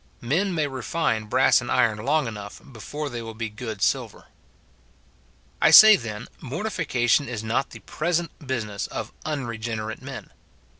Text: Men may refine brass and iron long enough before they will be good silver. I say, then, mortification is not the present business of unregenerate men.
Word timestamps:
Men 0.19 0.55
may 0.55 0.65
refine 0.65 1.25
brass 1.25 1.61
and 1.61 1.69
iron 1.69 1.99
long 1.99 2.25
enough 2.25 2.59
before 2.71 3.07
they 3.07 3.21
will 3.21 3.35
be 3.35 3.49
good 3.49 3.83
silver. 3.83 4.25
I 5.61 5.69
say, 5.69 5.95
then, 5.95 6.27
mortification 6.39 7.29
is 7.29 7.43
not 7.43 7.69
the 7.69 7.81
present 7.81 8.31
business 8.47 8.87
of 8.87 9.13
unregenerate 9.25 10.01
men. 10.01 10.31